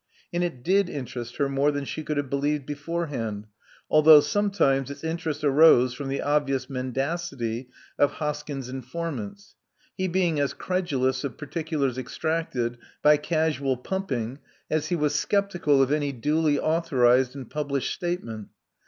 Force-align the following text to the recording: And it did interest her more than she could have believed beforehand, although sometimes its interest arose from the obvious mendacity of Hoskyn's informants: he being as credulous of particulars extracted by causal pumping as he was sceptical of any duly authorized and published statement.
And 0.33 0.43
it 0.43 0.63
did 0.63 0.89
interest 0.89 1.35
her 1.37 1.47
more 1.47 1.71
than 1.71 1.85
she 1.85 2.01
could 2.01 2.17
have 2.17 2.27
believed 2.27 2.65
beforehand, 2.65 3.45
although 3.87 4.19
sometimes 4.19 4.89
its 4.89 5.03
interest 5.03 5.43
arose 5.43 5.93
from 5.93 6.07
the 6.09 6.23
obvious 6.23 6.67
mendacity 6.67 7.69
of 7.99 8.13
Hoskyn's 8.13 8.67
informants: 8.67 9.53
he 9.95 10.07
being 10.07 10.39
as 10.39 10.55
credulous 10.55 11.23
of 11.23 11.37
particulars 11.37 11.99
extracted 11.99 12.79
by 13.03 13.17
causal 13.17 13.77
pumping 13.77 14.39
as 14.71 14.87
he 14.87 14.95
was 14.95 15.13
sceptical 15.13 15.83
of 15.83 15.91
any 15.91 16.11
duly 16.11 16.57
authorized 16.57 17.35
and 17.35 17.47
published 17.51 17.93
statement. 17.93 18.47